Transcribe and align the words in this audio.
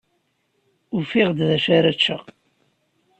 Ufiɣ-d 0.97 1.39
d 1.49 1.49
acu 1.57 1.69
ara 1.77 1.95
ččeɣ. 1.97 2.23